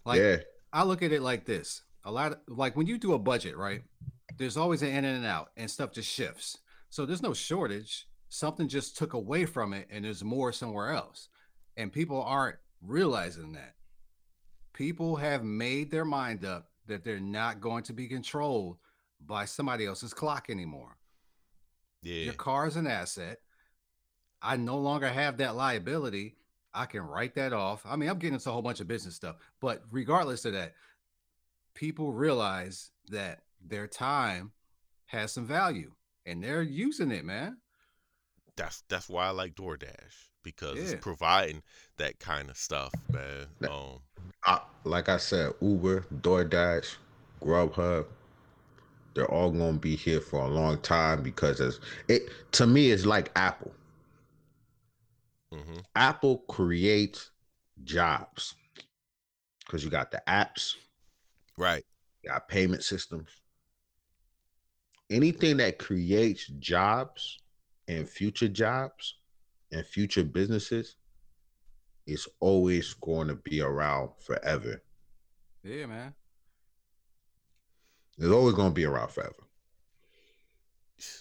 [0.06, 0.38] Like yeah,
[0.74, 1.82] I look at it like this.
[2.04, 3.82] A lot of like when you do a budget, right?
[4.36, 6.58] There's always an in and out and stuff just shifts.
[6.90, 8.08] So there's no shortage.
[8.30, 11.30] Something just took away from it and there's more somewhere else.
[11.78, 13.76] And people aren't realizing that.
[14.74, 18.78] People have made their mind up that they're not going to be controlled
[19.26, 20.98] by somebody else's clock anymore.
[22.02, 22.26] Yeah.
[22.26, 23.40] Your car is an asset.
[24.42, 26.36] I no longer have that liability.
[26.74, 27.84] I can write that off.
[27.86, 30.74] I mean, I'm getting into a whole bunch of business stuff, but regardless of that,
[31.76, 34.52] people realize that their time
[35.08, 35.92] has some value
[36.26, 37.58] and they're using it, man.
[38.56, 40.84] That's that's why I like DoorDash because Yeah.
[40.84, 41.64] it's providing
[41.98, 43.48] that kind of stuff, man.
[43.64, 44.00] Um,
[44.46, 46.96] I, like I said, Uber, DoorDash,
[47.42, 48.06] Grubhub,
[49.14, 53.06] they're all gonna be here for a long time because it's it to me it's
[53.06, 53.74] like Apple.
[55.54, 55.84] mhm.
[55.96, 57.32] Apple creates
[57.84, 58.56] jobs
[59.66, 60.76] because you got the apps,
[61.58, 61.84] right.
[62.24, 63.30] you got payment systems.
[65.10, 67.40] Anything that creates jobs
[67.88, 69.16] and future jobs
[69.72, 70.96] and future businesses
[72.06, 74.82] is always going to be around forever.
[75.64, 76.14] Yeah, man.
[78.18, 79.34] It's always going to be around forever.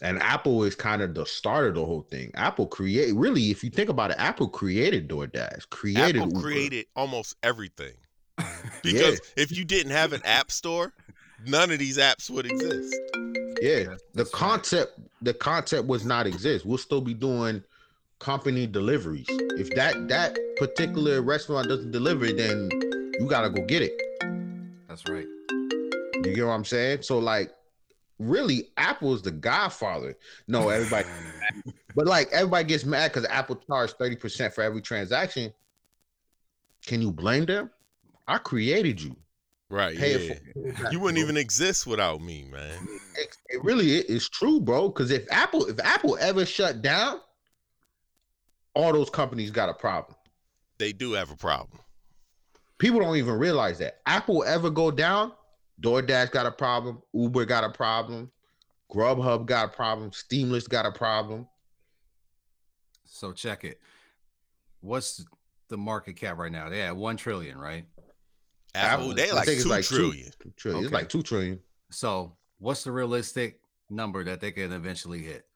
[0.01, 2.31] And Apple is kind of the start of the whole thing.
[2.35, 6.40] Apple create really, if you think about it, Apple created DoorDash, created Apple Uber.
[6.40, 7.95] created almost everything
[8.83, 10.92] because if you didn't have an app store,
[11.47, 12.95] none of these apps would exist.
[13.62, 14.38] Yeah, That's- the that's right.
[14.40, 16.66] concept the concept was not exist.
[16.66, 17.62] We'll still be doing
[18.18, 19.27] company deliveries.
[19.29, 22.68] If that that particular restaurant doesn't deliver, then
[23.20, 23.92] you gotta go get it.
[24.88, 25.27] That's right.
[25.51, 27.03] You get what I'm saying?
[27.03, 27.53] So like,
[28.18, 30.16] really, Apple is the godfather.
[30.48, 31.07] No, everybody,
[31.94, 35.53] but like everybody gets mad because Apple charged thirty percent for every transaction.
[36.87, 37.70] Can you blame them?
[38.27, 39.14] I created you.
[39.72, 39.96] Right.
[39.96, 40.90] Pay yeah.
[40.90, 42.87] You wouldn't even exist without me, man.
[43.16, 44.88] It, it really i- is true, bro.
[44.90, 47.20] Because if Apple, if Apple ever shut down,
[48.74, 50.14] all those companies got a problem.
[50.76, 51.80] They do have a problem.
[52.76, 54.02] People don't even realize that.
[54.04, 55.32] Apple ever go down,
[55.80, 58.30] DoorDash got a problem, Uber got a problem,
[58.92, 61.48] Grubhub got a problem, Seamless got a problem.
[63.06, 63.80] So check it.
[64.80, 65.24] What's
[65.68, 66.68] the market cap right now?
[66.68, 67.87] They at one trillion, right?
[68.74, 70.30] Apple, Apple, they like it's two like two- trillion.
[70.42, 70.85] Two trillion.
[70.85, 75.46] It's like two trillion, So what's the realistic number that they can eventually hit?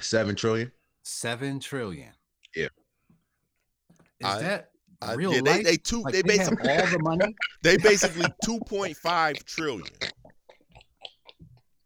[0.00, 0.70] seven trillion.
[1.04, 2.12] Seven trillion.
[2.54, 2.64] Yeah.
[4.20, 5.64] Is I- that I- real yeah, they, life?
[5.64, 6.02] they two.
[6.02, 7.34] Like, they they have basically all the money.
[7.62, 9.88] they basically two point five trillion.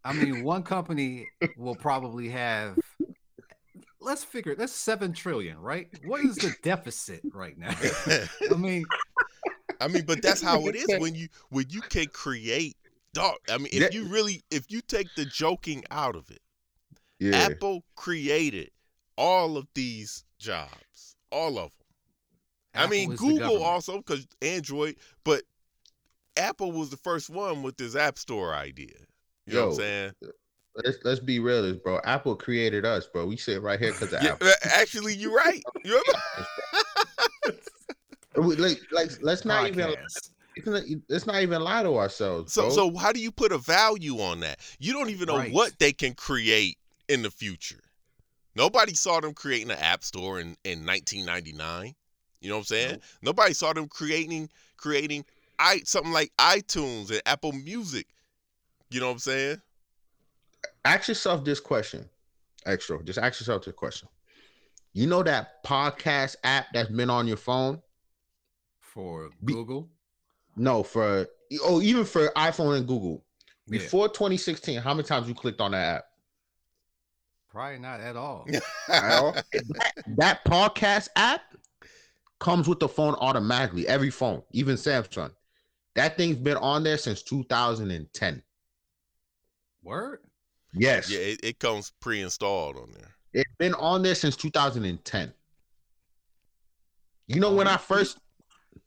[0.05, 2.79] I mean, one company will probably have.
[4.01, 4.53] Let's figure.
[4.53, 4.59] it.
[4.59, 5.89] That's seven trillion, right?
[6.07, 7.75] What is the deficit right now?
[8.51, 8.85] I mean,
[9.81, 12.77] I mean, but that's how it is when you when you can create
[13.13, 13.37] dog.
[13.49, 13.89] I mean, if Yeah.
[13.93, 16.41] you really if you take the joking out of it,
[17.19, 18.71] Yeah, Apple created
[19.17, 21.87] all of these jobs, all of them.
[22.75, 25.43] I mean, Apple is the Google also because Android, but
[26.37, 28.89] Apple was the first one with this App Store idea.
[29.47, 30.13] You know what I'm Yo, saying?
[30.85, 32.01] let's let's be realists, bro.
[32.05, 33.27] Apple created us, bro.
[33.27, 34.49] We sit right here because of Yeah, Apple.
[34.49, 35.63] uh, actually, you're right.
[35.85, 36.03] You're
[36.39, 36.45] We-
[38.41, 40.31] Like, like, let's not even Podcast.
[41.09, 42.53] let's not even lie to ourselves.
[42.53, 42.71] So bro.
[42.71, 44.59] so how do you put a value on that?
[44.79, 45.53] You don't even know Right.
[45.53, 47.81] what they can create in the future.
[48.55, 51.95] Nobody saw them creating an app store in, in 1999.
[52.41, 52.91] You know what I'm saying?
[52.93, 53.03] Nope.
[53.23, 55.25] Nobody saw them creating creating
[55.59, 58.07] i something like iTunes and Apple Music.
[58.91, 59.61] You know what I'm saying?
[60.85, 62.09] ask yourself this question,
[62.67, 63.03] extra.
[63.05, 64.09] Just ask yourself this question.
[64.93, 67.81] You know that podcast app that's been on your phone?
[68.99, 69.89] For Be- Google.
[70.57, 71.29] No, for
[71.63, 73.25] oh, even for iPhone and Google.
[73.69, 73.79] Yeah.
[73.79, 76.05] Before 2016, how many times you clicked on that app?
[77.49, 78.45] Probably not at all.
[78.89, 79.33] At all?
[79.53, 81.43] that, that podcast app
[82.41, 83.87] comes with the phone automatically.
[83.87, 85.31] Every phone, even Samsung.
[85.95, 88.43] That thing's been on there since 2010.
[89.85, 90.19] Word?
[90.75, 93.15] Yes, Yeah, it, it comes pre-installed on there.
[93.33, 95.33] it's been on there since 2010.
[97.29, 98.19] You know Oh, when I first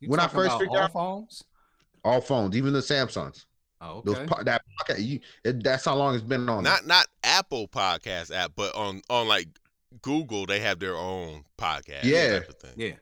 [0.00, 1.44] You When I first about figured all out- phones?
[2.04, 3.44] all phones, even the Samsungs,
[3.80, 4.26] Oh, those okay.
[4.26, 6.64] po- that podcast, you, it, that's how long it's been on.
[6.64, 6.72] there.
[6.72, 9.48] Not not Apple podcast app, but on on like
[10.02, 12.04] Google, they have their own podcast.
[12.04, 12.38] Yeah.
[12.40, 12.72] type of thing.
[12.76, 12.92] yeah.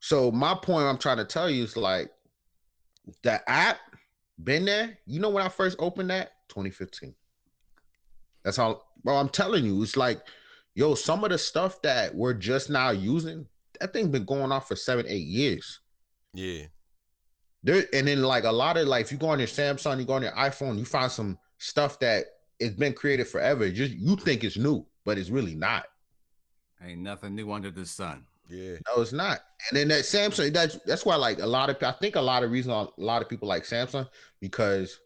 [0.00, 2.10] So my point I'm trying to tell you is like
[3.22, 3.78] the app
[4.42, 4.96] been there.
[5.06, 7.14] You know when I first opened that 2015.
[8.44, 8.82] That's how.
[9.04, 10.20] Well, I'm telling you, it's like,
[10.74, 13.46] yo, some of the stuff that we're just now using,
[13.80, 15.80] that thing been going on for seven, eight years.
[16.36, 16.66] Yeah.
[17.62, 20.04] There and then like a lot of like, if you go on your Samsung, you
[20.04, 22.26] go on your iPhone, you find some stuff that
[22.60, 23.68] it's been created forever.
[23.70, 25.86] Just you think it's new, but it's really not.
[26.84, 28.24] Ain't nothing new under the sun.
[28.48, 28.76] Yeah.
[28.86, 29.40] No, it's not.
[29.70, 32.44] And then that Samsung, that's that's why like a lot of I think a lot
[32.44, 34.08] of reason a lot of people like Samsung
[34.40, 35.00] because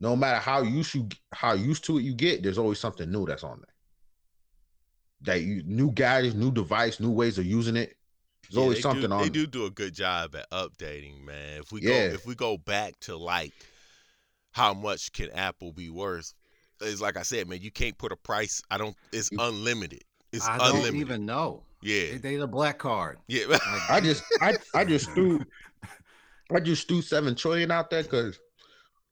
[0.00, 3.26] no matter how used you how used to it you get, there's always something new
[3.26, 3.74] that's on there.
[5.22, 7.96] That you new gadgets, new device, new ways of using it.
[8.50, 9.22] There's Yeah, always they something do, on.
[9.22, 11.60] They do do a good job at updating, man.
[11.60, 12.08] If we Yeah.
[12.08, 13.52] go if we go back to like
[14.52, 16.34] how much can Apple be worth?
[16.80, 18.60] It's like I said, man, you can't put a price.
[18.70, 18.96] I don't.
[19.12, 20.02] It's unlimited.
[20.32, 21.62] It's I don't even know.
[21.82, 23.18] Yeah, They, they the black card.
[23.28, 23.44] yeah.
[23.48, 25.40] Like, I just I I just threw
[26.52, 28.38] I just threw seven trillion out there because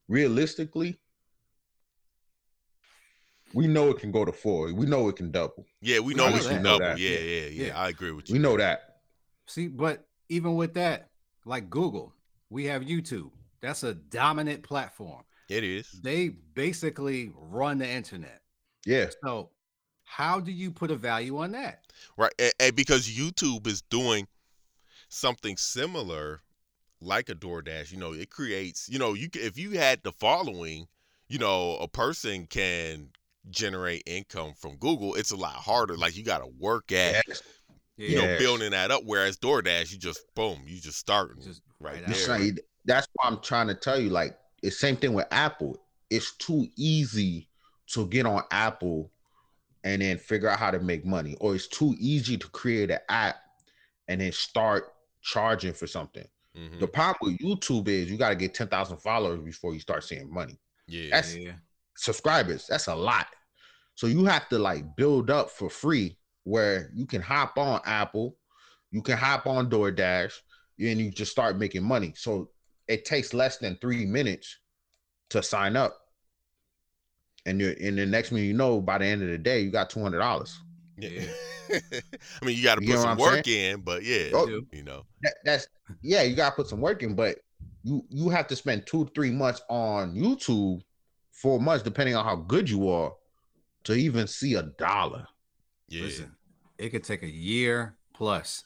[0.08, 0.98] realistically,
[3.54, 4.72] we know it can go to four.
[4.72, 5.64] We know it can double.
[5.80, 6.62] yeah, we know I we know can that.
[6.62, 6.78] double.
[6.80, 6.98] that.
[6.98, 7.78] Yeah, yeah, yeah, Yeah.
[7.78, 8.34] I agree with you.
[8.34, 8.87] We know that.
[9.48, 11.08] See, but even with that,
[11.44, 12.14] like Google,
[12.50, 13.30] we have YouTube.
[13.60, 15.24] That's a dominant platform.
[15.48, 15.90] It is.
[16.02, 18.42] They basically run the internet.
[18.84, 19.06] Yeah.
[19.24, 19.50] So,
[20.04, 21.82] how do you put a value on that?
[22.16, 24.26] Right, and, and because YouTube is doing
[25.08, 26.42] something similar,
[27.00, 30.86] like a DoorDash, you know, it creates, you know, you if you had the following,
[31.28, 33.08] you know, a person can
[33.50, 35.14] generate income from Google.
[35.14, 35.96] It's a lot harder.
[35.96, 37.42] Like you got to work at, Yes.
[37.98, 39.02] You know, building that up.
[39.04, 42.10] Whereas DoorDash, you just boom, you just starting Just right right there.
[42.14, 44.08] It's like- that's why I'm trying to tell you.
[44.08, 45.76] Like, it's same thing with Apple.
[46.10, 47.48] It's too easy
[47.88, 49.10] to get on Apple
[49.84, 53.00] and then figure out how to make money, or it's too easy to create an
[53.08, 53.36] app
[54.08, 56.26] and then start charging for something.
[56.56, 56.80] Mhm.
[56.80, 60.32] The problem with YouTube is you got to get 10,000 followers before you start seeing
[60.32, 60.58] money.
[60.86, 61.52] Yeah, That's Yeah.
[61.96, 62.66] subscribers.
[62.66, 63.28] That's a lot.
[63.94, 66.16] So you have to like build up for free
[66.48, 68.36] where you can hop on Apple,
[68.90, 70.32] you can hop on DoorDash,
[70.80, 72.14] and you just start making money.
[72.16, 72.50] So
[72.88, 74.58] it takes less than three minutes
[75.30, 75.94] to sign up.
[77.44, 79.70] And you're in the next minute you know, by the end of the day, you
[79.70, 80.58] got two hundred dollars.
[80.96, 81.22] yeah.
[81.70, 84.82] I mean, you got to put some what I'm work in, but yeah, Oh, you
[84.82, 85.68] know, That, that's
[86.02, 87.38] yeah, you gotta put some work in, but
[87.82, 90.80] you you have to spend two, three months on YouTube,
[91.32, 93.12] four months, depending on how good you are,
[93.84, 95.26] to even see a dollar.
[95.88, 96.04] yeah.
[96.04, 96.37] Listen,
[96.78, 98.64] it could take a year plus.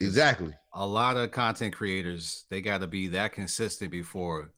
[0.00, 0.52] Exactly.
[0.74, 4.52] A lot of content creators, they got to be that consistent before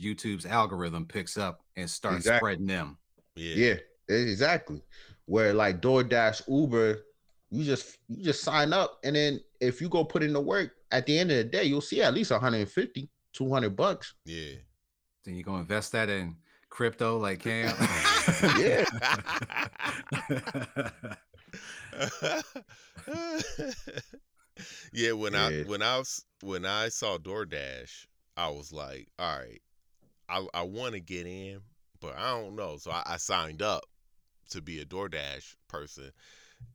[0.00, 2.38] YouTube's algorithm picks up and starts Exactly.
[2.38, 2.98] spreading them.
[3.36, 3.76] Yeah.
[4.08, 4.82] Yeah, exactly.
[5.26, 7.02] Where like DoorDash, Uber,
[7.50, 10.72] you just you just sign up, and then if you go put in the work,
[10.90, 14.14] at the end of the day, you'll see at least 150, 200 bucks.
[14.24, 14.54] Yeah.
[15.24, 16.36] Then you go invest that in
[16.70, 17.74] crypto like Cam.
[18.58, 18.84] Yeah.
[24.92, 29.60] yeah, when I when I was when I saw DoorDash, I was like, all right,
[30.28, 31.60] I I want to get in,
[32.00, 32.76] but I don't know.
[32.78, 33.84] So I, I signed up
[34.50, 36.10] to be a DoorDash person,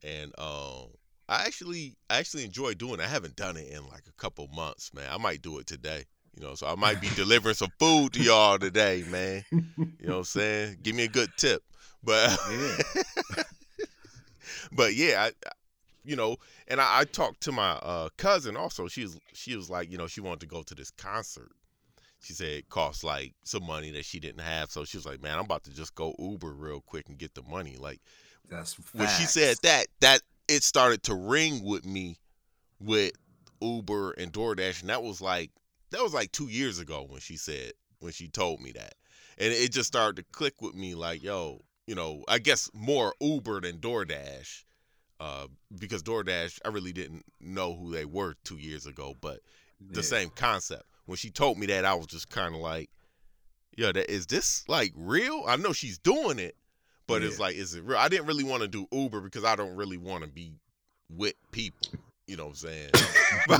[0.02, 0.88] and um,
[1.28, 3.00] I actually I actually enjoy doing.
[3.00, 3.04] it.
[3.04, 5.08] I haven't done it in like a couple months, man.
[5.10, 6.04] I might do it today.
[6.36, 9.44] You know, so I might be delivering some food to y'all today, man.
[9.50, 9.66] You
[10.00, 10.78] know what I'm saying?
[10.82, 11.62] Give me a good tip.
[12.02, 13.42] But Yeah.
[14.72, 15.50] but yeah, I,
[16.04, 16.36] you know,
[16.68, 18.88] and I, I talked to my uh, cousin also.
[18.88, 21.52] She was she was like, you know, she wanted to go to this concert.
[22.20, 25.20] She said it cost like some money that she didn't have, so she was like,
[25.20, 28.00] "Man, I'm about to just go Uber real quick and get the money." Like
[28.48, 32.18] That's when she said that, that it started to ring with me
[32.80, 33.12] with
[33.60, 35.50] Uber and DoorDash, and that was like
[35.92, 38.94] that was like two years ago when she said when she told me that,
[39.38, 43.14] and it just started to click with me like, yo, you know, I guess more
[43.20, 44.64] Uber than DoorDash,
[45.20, 45.46] uh,
[45.78, 49.40] because DoorDash I really didn't know who they were two years ago, but
[49.80, 50.02] the Yeah.
[50.02, 50.84] same concept.
[51.06, 52.90] When she told me that, I was just kind of like,
[53.76, 55.44] yo, that is this like real?
[55.46, 56.56] I know she's doing it,
[57.06, 57.98] but it's like, is it real?
[57.98, 60.54] I didn't really want to do Uber because I don't really want to be
[61.08, 61.88] with people.
[62.32, 62.90] You know what I'm saying?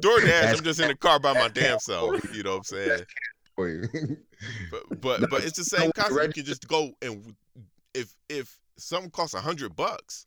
[0.00, 2.16] DoorDash, I'm just in the car by my damn self.
[2.32, 3.04] You know what I'm saying?
[4.70, 6.28] But but but it's the same concept.
[6.28, 7.36] You can just go and
[7.92, 10.26] if if something costs a hundred bucks,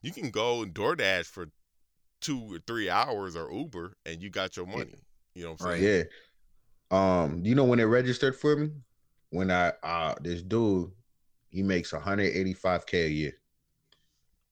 [0.00, 1.48] you can go and DoorDash for
[2.22, 4.94] two or three hours or Uber, and you got your money.
[5.34, 5.80] You know what I'm Right.
[5.82, 6.06] saying?
[6.90, 7.22] Yeah.
[7.22, 8.70] Um, you know when it registered for me?
[9.28, 10.90] When I uh this dude,
[11.50, 13.32] he makes 185k a year.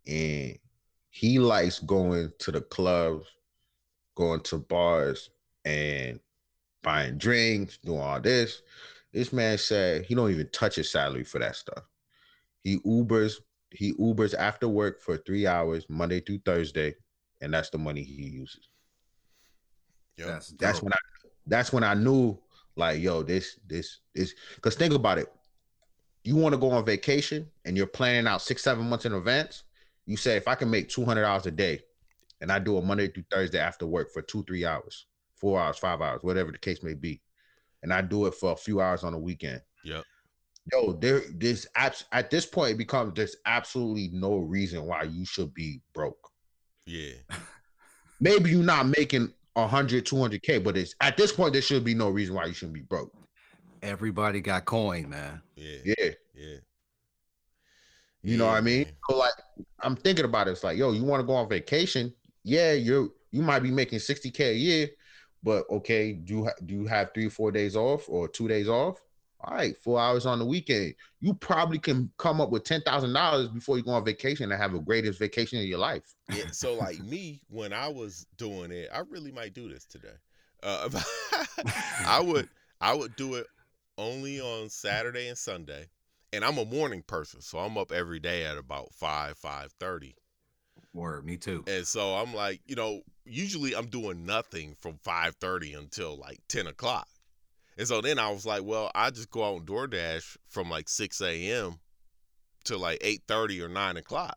[0.06, 0.58] And
[1.14, 3.28] he likes going to the clubs,
[4.16, 5.30] going to bars
[5.64, 6.18] and
[6.82, 8.62] buying drinks, doing all this.
[9.12, 11.84] This man said he don't even touch his salary for that stuff.
[12.64, 13.36] He Ubers,
[13.70, 16.94] he Ubers after work for three hours, Monday through Thursday,
[17.40, 18.68] and that's the money he uses
[20.16, 20.26] Yep.
[20.26, 20.96] That's that's when I
[21.46, 22.38] that's when I knew
[22.76, 25.32] like yo this this this because think about it
[26.24, 29.64] you want to go on vacation and you're planning out six seven months in advance
[30.06, 31.80] you say if I can make two hundred dollars a day
[32.40, 35.78] and I do a Monday through Thursday after work for two three hours four hours
[35.78, 37.20] five hours whatever the case may be
[37.82, 40.04] and I do it for a few hours on the weekend Yep.
[40.72, 45.24] yo there this abs- at this point it becomes there's absolutely no reason why you
[45.24, 46.30] should be broke
[46.86, 47.12] Yeah.
[48.20, 52.08] maybe you're not making 100 200k but it's at this point there should be no
[52.08, 53.12] reason why you shouldn't be broke
[53.82, 55.42] Everybody got coin, man.
[55.56, 55.76] Yeah.
[55.84, 56.56] yeah Yeah.
[58.24, 58.84] You know what i mean?
[58.84, 58.92] man.
[59.08, 59.32] so like
[59.80, 60.52] i'm thinking about it.
[60.52, 62.12] It's like yo you want to go on vacation?
[62.42, 64.88] Yeah you're you might be making 60k a year
[65.42, 68.48] but okay do you, ha- do you have three or four days off or two
[68.48, 69.00] days off?
[69.40, 70.94] All right four hours on the weekend.
[71.20, 74.78] You probably can come up with $10000 before you go on vacation and have the
[74.78, 76.14] greatest vacation of your life.
[76.32, 80.16] Yeah, so like me, when I was doing it, I really might do this today.
[80.62, 80.88] Uh,
[82.06, 82.48] I would
[82.80, 83.46] I would do it
[83.98, 85.88] only on Saturday and Sunday,
[86.34, 90.14] and I'm a morning person, so I'm up every day at about five five thirty,
[90.92, 91.64] Word, me too.
[91.66, 96.38] and so I'm like, you know, usually I'm doing nothing from five thirty until like
[96.48, 97.08] ten o'clock,
[97.78, 100.88] and so then I was like, well, I just go out and DoorDash from like
[100.88, 101.78] six a.m.
[102.64, 104.36] to like eight thirty or nine o'clock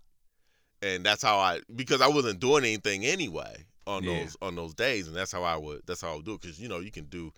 [0.82, 4.20] and that's how I because I wasn't doing anything anyway on Yeah.
[4.20, 6.42] those on those days, and that's how I would that's how I would do it
[6.42, 7.32] because you know you can do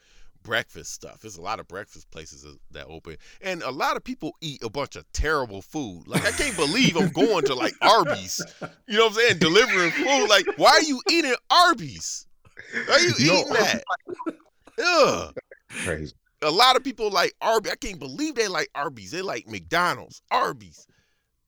[0.49, 1.21] breakfast stuff.
[1.21, 4.69] There's a lot of breakfast places that- open, and a lot of people eat a
[4.69, 6.07] bunch of terrible food.
[6.07, 8.41] Like I can't believe I'm going to like Arby's,
[8.87, 10.27] you know what I'm saying, delivering food.
[10.27, 12.25] Like why are you eating Arby's?
[12.87, 13.83] Why are you Yo, eating that?
[14.83, 15.35] Ugh.
[15.83, 17.71] crazy A lot of people like Arby's.
[17.71, 19.11] I can't believe they like Arby's.
[19.11, 20.87] They like McDonald's, Arby's.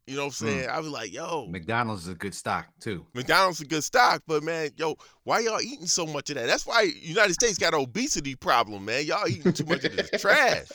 [0.07, 0.53] You know what I'm hmm.
[0.53, 0.69] saying?
[0.69, 3.05] I was like, yo, McDonald's is a good stock too.
[3.13, 6.47] McDonald's a good stock, but man, yo, why y'all eating so much of that?
[6.47, 9.05] That's why United States got an obesity problem, man.
[9.05, 10.67] Y'all eating too much of this trash.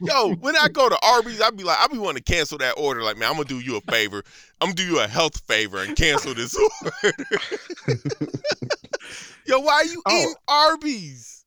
[0.00, 2.74] Yo, when I go to Arby's, I'd be like, I'd be wanting to cancel that
[2.76, 3.02] order.
[3.02, 4.22] Like, man, I'm gonna do you a favor.
[4.60, 6.56] I'm gonna do you a health favor and cancel this
[7.04, 7.16] order.
[9.46, 10.18] yo, why are you Oh.
[10.18, 11.41] eating Arby's?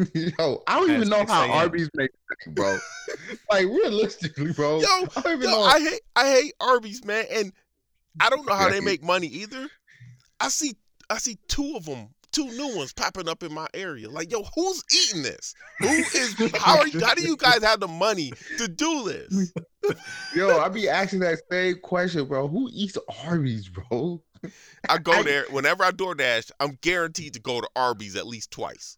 [0.14, 1.50] Yo, I don't even know how a.m.
[1.50, 2.78] Arby's make money, bro.
[3.50, 4.80] like realistically, bro.
[4.80, 4.86] Yo,
[5.16, 5.62] I Yo, know.
[5.62, 7.52] I hate I hate Arby's, man, and
[8.20, 9.68] I don't know how they make money either.
[10.38, 10.74] I see
[11.10, 14.08] I see two of them, two new ones popping up in my area.
[14.08, 15.54] Like, yo, who's eating this?
[15.80, 16.34] Who is?
[16.56, 17.00] How are you?
[17.00, 19.52] How do you guys have the money to do this?
[20.34, 22.48] Yo, I be asking that same question, bro.
[22.48, 24.22] Who eats Arby's, bro?
[24.88, 26.50] I go there whenever I DoorDash.
[26.60, 28.96] I'm guaranteed to go to Arby's at least twice.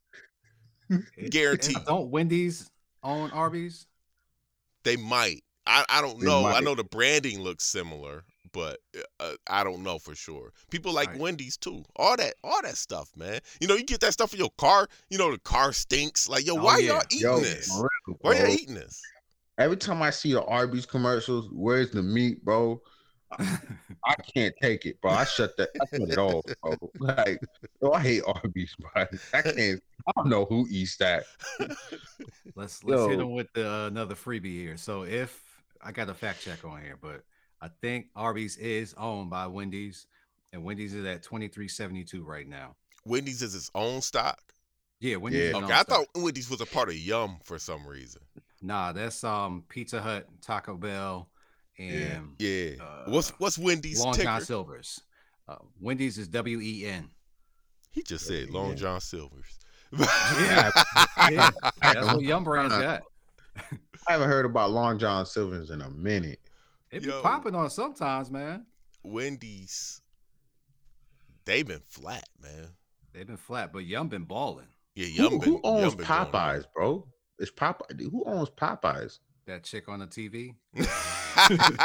[1.31, 1.77] Guaranteed.
[1.77, 2.71] And Don't Wendy's
[3.03, 3.87] own Arby's?
[4.85, 5.43] They might.
[5.67, 6.47] I, I don't They know.
[6.47, 8.79] I know the branding looks similar, but
[9.21, 10.53] uh, I don't know for sure.
[10.71, 11.19] People like Right.
[11.21, 11.85] Wendy's too.
[11.97, 13.39] All that, all that stuff, man.
[13.61, 14.89] You know, you get that stuff for your car.
[15.09, 16.29] You know, the car stinks.
[16.29, 16.95] Like, yo, Oh, why yeah.
[16.95, 17.71] y'all eating Yo, this?
[17.73, 19.01] real, Why y'all eating this?
[19.59, 22.81] Every time I see the Arby's commercials, where's the meat, bro?
[23.39, 25.13] I can't take it, bro.
[25.13, 25.71] I shut that.
[25.81, 26.77] I shut it off, bro.
[26.99, 27.41] Like,
[27.81, 29.07] bro, I hate Arby's, bro.
[29.33, 29.83] I can't.
[30.07, 31.25] I don't know who eats that.
[32.55, 33.21] Let's let's hit Yo.
[33.21, 34.77] him with uh, another freebie here.
[34.77, 35.41] So if
[35.83, 37.23] I got a fact check on here, but
[37.61, 40.07] I think Arby's is owned by Wendy's,
[40.53, 42.75] and Wendy's is at twenty three seventy two right now.
[43.05, 44.41] Wendy's is its own stock.
[45.01, 45.41] Yeah, Wendy's.
[45.41, 45.49] Yeah.
[45.49, 45.89] is Okay, own I stock.
[45.89, 48.23] thought Wendy's was a part of Yum for some reason.
[48.61, 51.29] Nah, that's um Pizza Hut, Taco Bell,
[51.79, 52.73] and Yeah.
[52.81, 54.25] Uh, what's what's Wendy's Long ticker?
[54.25, 55.01] John Silver's.
[55.49, 57.11] Uh, Wendy's is W E N.
[57.91, 58.75] He just said Long Yeah.
[58.77, 59.59] John Silver's.
[59.93, 60.71] Yeah,
[61.31, 61.51] yeah,
[61.83, 63.03] that's what Yum Brand's at.
[64.09, 66.41] I haven't heard about Long John Silver's in a minute.
[66.91, 67.21] It be Yo.
[67.21, 68.65] popping on sometimes, man.
[69.03, 70.01] Wendy's,
[71.45, 72.69] they've been flat, man.
[73.13, 74.69] They've been flat, but Yum been balling.
[74.95, 76.07] Yeah, Who, Yum been, who owns Yum been.
[76.07, 77.07] Popeyes, bro?
[77.39, 78.01] It's Popeye.
[78.11, 79.19] Who owns Popeyes?
[79.47, 80.55] That chick on the TV.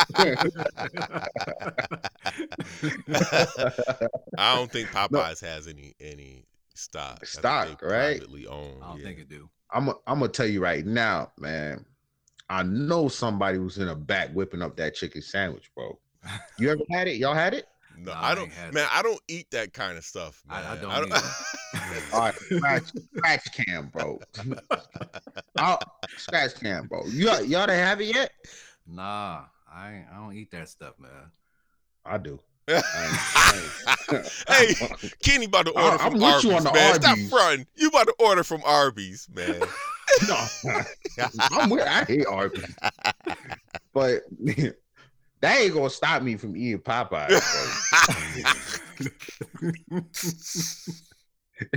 [4.38, 7.26] I don't think Popeyes has any any stock.
[7.26, 8.20] Stock, right?
[8.20, 8.84] Privately owned.
[8.84, 9.06] I don't yeah.
[9.06, 9.50] think it do.
[9.72, 11.86] I'm I'm gonna tell you right now, man.
[12.50, 15.98] I know somebody was in the back whipping up that chicken sandwich, bro.
[16.60, 17.18] You ever had it?
[17.18, 17.68] Y'all had it?
[17.98, 18.44] No, Nah, I I don't.
[18.46, 20.44] ain't had Man, I don't eat that kind of stuff.
[20.48, 20.64] Man.
[20.64, 21.14] I don't I don't
[22.14, 22.84] All right, scratch,
[23.16, 24.20] scratch cam, bro.
[25.58, 25.80] I'll,
[26.18, 27.04] scratch cam, bro.
[27.08, 28.32] You y'all didn't have it yet?
[28.88, 31.12] Nah, I ain't, I don't eat that stuff, man.
[32.06, 32.40] I do.
[32.68, 32.82] hey,
[35.24, 36.96] Kenny about to order I'm from with Arby's, you on the man.
[36.96, 37.30] Stop Arby's.
[37.30, 37.66] fronting.
[37.76, 39.60] You about to order from Arby's, man.
[40.28, 40.46] no,
[41.52, 41.88] I'm with.
[41.88, 42.76] I hate Arby's,
[43.94, 44.76] but that
[45.60, 47.42] ain't gonna stop me from eating Popeyes.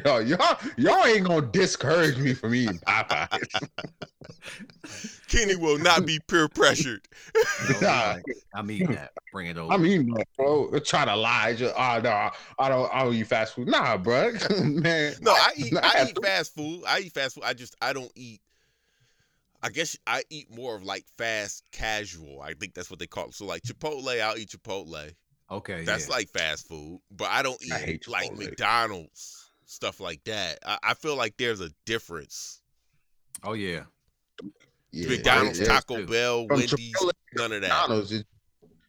[0.03, 0.19] Bro.
[0.19, 3.69] Yo, y'all, y'all ain't gonna discourage me from eating Popeyes.
[5.29, 7.07] Kenny will not be peer pressured.
[7.81, 8.17] No, Nah.
[8.55, 9.13] I'm eating that.
[9.33, 9.73] Bring it over.
[9.73, 10.79] I'm eating that, bro.
[10.81, 11.55] Try to lie.
[11.55, 12.95] Just, oh no, I don't.
[12.95, 13.69] I don't eat fast food.
[13.69, 14.33] Nah, bro.
[14.65, 15.73] Man, No, I eat.
[15.73, 16.83] Nah, I eat fast food.
[16.87, 17.45] I eat fast food.
[17.45, 18.41] I just I don't eat.
[19.63, 22.41] I guess I eat more of like fast casual.
[22.41, 23.35] I think that's what they call it.
[23.35, 25.13] So like Chipotle, I'll eat Chipotle.
[25.51, 26.15] okay, That's yeah.
[26.15, 28.39] like fast food, but I don't I eat hate like Chipotle.
[28.39, 30.59] McDonald's stuff like that.
[30.67, 32.61] I, I feel like there's a difference.
[33.45, 33.83] oh yeah.
[34.93, 36.07] Yeah, McDonald's, there- Taco too.
[36.07, 37.69] Bell, From Wendy's, Chipotle none of that.
[37.69, 38.27] McDonald's, it,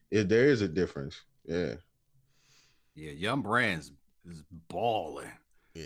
[0.10, 1.22] it, there is a difference.
[1.46, 1.76] Yeah,
[2.96, 3.92] Yeah, Yum Brands
[4.28, 5.32] is balling.
[5.76, 5.86] Yeah.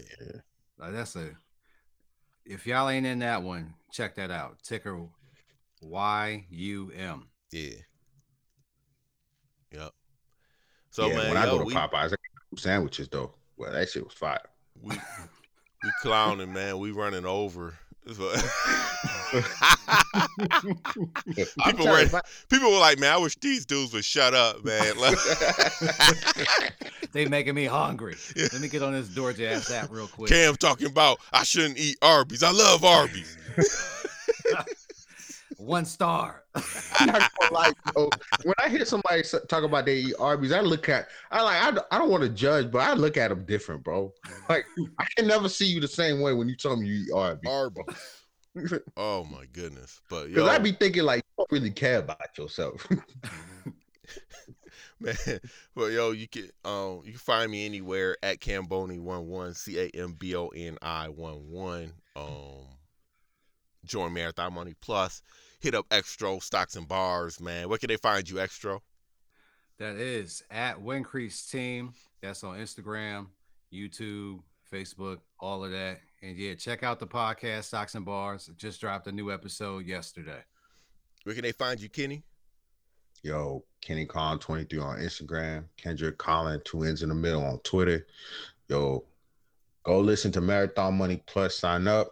[0.78, 1.32] Like, that's a.
[2.46, 4.58] If y'all ain't in that one, check that out.
[4.64, 5.02] Ticker
[5.82, 7.28] Y U M.
[7.52, 7.72] Yeah.
[9.74, 9.92] Yep.
[10.92, 11.18] So yeah.
[11.18, 13.34] man, when I go to we, Popeyes, I get sandwiches though.
[13.58, 14.40] Well, that shit was fire.
[14.82, 14.96] We
[15.84, 16.80] we clowning, man.
[16.80, 17.76] We running over.
[21.66, 22.10] People were you,
[22.50, 24.94] people were like, man, I wish these dudes would shut up, man.
[25.00, 25.18] Like-
[27.12, 28.16] They making me hungry.
[28.36, 30.30] Let me get on this DoorDash app real quick.
[30.30, 32.44] Cam talking about I shouldn't eat Arby's.
[32.44, 33.38] I love Arby's.
[35.66, 36.44] One star.
[37.00, 38.10] I'm not gonna lie, bro.
[38.44, 41.72] When I hear somebody talk about they eat Arby's, I look at I like I,
[41.72, 44.14] don't- I don't want to judge, but I look at them different, bro.
[44.48, 44.66] Like
[45.00, 47.52] I can never see you the same way when you tell me you eat Arby's.
[47.52, 48.80] Arby's.
[48.96, 50.00] Oh my goodness.
[50.10, 52.88] But Because yo, I be thinking like you don't really care about yourself.
[55.00, 55.16] man.
[55.76, 60.14] But yo, you can um you can find me anywhere at Camboni11, C A M
[60.14, 61.92] B O N I 11.
[62.16, 62.68] Um
[63.86, 65.22] join Marathon Money Plus.
[65.60, 67.70] Hit up Extro Stocks and Bars, man.
[67.70, 68.80] Where can they find you, Extro?
[69.78, 71.94] That is at Wincrease Team.
[72.22, 73.28] That's on Instagram,
[73.74, 74.40] YouTube,
[74.72, 76.00] Facebook, all of that.
[76.22, 78.50] And yeah, check out the podcast Stocks and Bars.
[78.58, 80.44] Just dropped a new episode yesterday.
[81.24, 82.24] Where can they find you, Kenny?
[83.24, 88.06] Yo, Kenny Collin 23 on Instagram, Kendrick Collin, two ends in the middle on Twitter.
[88.68, 89.04] Yo,
[89.84, 92.12] go listen to Marathon Money Plus, sign up.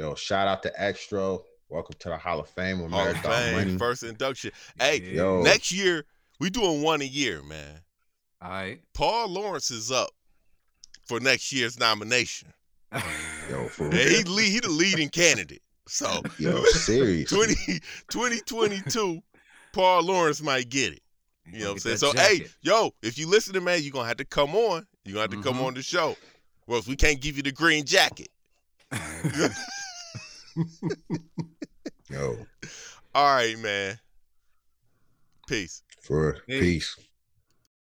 [0.00, 1.42] Yo, shout out to Extro.
[1.68, 3.76] Welcome to the Hall of Fame of Hall of Marathon Fame, Money.
[3.76, 4.50] first induction.
[4.78, 6.06] Hey, Yo, next year
[6.38, 7.80] we doing one a year, man.
[8.40, 8.80] All right.
[8.94, 10.08] Paul Lawrence is up
[11.06, 12.48] for next year's nomination.
[13.50, 15.60] yo, for And he lead, he the leading candidate.
[15.86, 17.28] So yo, serious.
[17.28, 17.52] 20,
[18.08, 19.20] 2022,
[19.74, 21.02] Paul Lawrence might get it.
[21.52, 21.96] You know what I'm saying?
[21.98, 24.86] So hey, yo, if you listening, man, you're gonna have to come on.
[25.04, 25.66] You're gonna have to come Mhm.
[25.66, 26.16] on the show.
[26.66, 28.28] Or else we can't give you the green jacket.
[32.10, 32.36] Yo,
[33.14, 33.98] All right, man.
[35.48, 35.82] Peace.
[36.02, 36.60] for Peace.
[36.96, 36.96] peace.